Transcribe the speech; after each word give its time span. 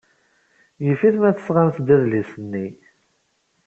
Yif-it 0.85 1.15
ma 1.19 1.31
tesɣamt-d 1.37 1.87
adlis-nni. 1.95 2.67